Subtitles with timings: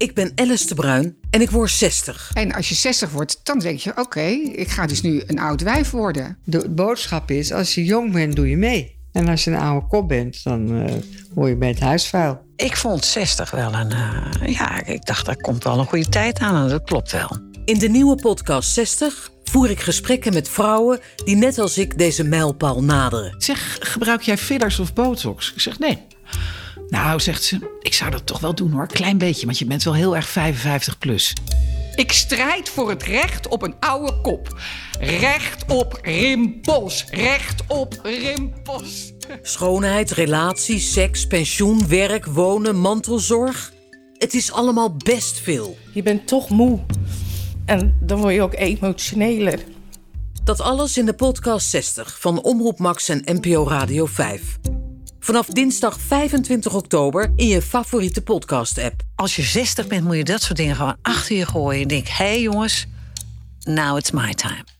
[0.00, 2.30] Ik ben Alice de Bruin en ik word 60.
[2.34, 5.62] En als je 60 wordt, dan denk je: oké, ik ga dus nu een oud
[5.62, 6.38] wijf worden.
[6.44, 8.98] De boodschap is: als je jong bent, doe je mee.
[9.12, 10.92] En als je een oude kop bent, dan uh,
[11.34, 12.40] hoor je bij het huisvuil.
[12.56, 13.90] Ik vond 60 wel een.
[13.90, 16.62] Uh, ja, ik dacht, daar komt wel een goede tijd aan.
[16.62, 17.38] En dat klopt wel.
[17.64, 22.24] In de nieuwe podcast 60 voer ik gesprekken met vrouwen die net als ik deze
[22.24, 23.34] mijlpaal naderen.
[23.38, 25.52] Zeg, gebruik jij fillers of botox?
[25.52, 26.06] Ik zeg nee.
[26.88, 28.86] Nou, zegt ze, ik zou dat toch wel doen hoor.
[28.86, 31.34] Klein beetje, want je bent wel heel erg 55 plus.
[31.94, 34.60] Ik strijd voor het recht op een oude kop.
[35.00, 37.04] Recht op rimpels.
[37.10, 39.12] Recht op rimpels.
[39.42, 43.72] Schoonheid, relaties, seks, pensioen, werk, wonen, mantelzorg.
[44.18, 45.76] Het is allemaal best veel.
[45.92, 46.80] Je bent toch moe.
[47.64, 49.60] En dan word je ook emotioneler.
[50.44, 54.58] Dat alles in de podcast 60 van Omroep Max en NPO Radio 5.
[55.22, 59.02] Vanaf dinsdag 25 oktober in je favoriete podcast-app.
[59.14, 61.82] Als je 60 bent, moet je dat soort dingen gewoon achter je gooien.
[61.82, 62.86] En denk, hé hey jongens,
[63.64, 64.79] now it's my time.